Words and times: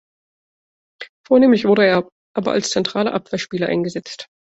Vornehmlich 1.27 1.65
wurde 1.65 1.85
er 1.85 2.09
aber 2.35 2.53
als 2.53 2.71
zentraler 2.71 3.13
Abwehrspieler 3.13 3.67
eingesetzt. 3.67 4.27